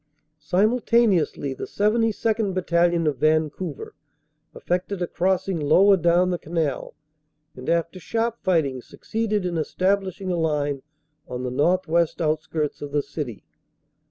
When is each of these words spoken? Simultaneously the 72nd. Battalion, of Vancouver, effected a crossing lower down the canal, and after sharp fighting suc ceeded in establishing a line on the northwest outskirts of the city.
Simultaneously 0.39 1.53
the 1.53 1.65
72nd. 1.65 2.55
Battalion, 2.55 3.05
of 3.05 3.17
Vancouver, 3.17 3.93
effected 4.55 4.99
a 4.99 5.05
crossing 5.05 5.59
lower 5.59 5.95
down 5.95 6.31
the 6.31 6.39
canal, 6.39 6.95
and 7.55 7.69
after 7.69 7.99
sharp 7.99 8.39
fighting 8.41 8.81
suc 8.81 9.01
ceeded 9.03 9.45
in 9.45 9.59
establishing 9.59 10.31
a 10.31 10.37
line 10.37 10.81
on 11.27 11.43
the 11.43 11.51
northwest 11.51 12.19
outskirts 12.19 12.81
of 12.81 12.91
the 12.91 13.03
city. 13.03 13.43